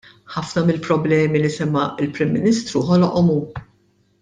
Ħafna 0.35 0.63
mill-problemi 0.69 1.41
li 1.43 1.51
semma 1.57 1.83
l-Prim 2.07 2.33
Ministru 2.39 2.83
ħoloqhom 2.89 3.31
hu. 3.35 3.37